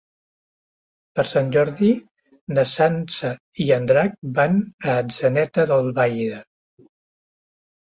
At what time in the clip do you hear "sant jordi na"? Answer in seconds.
1.31-2.63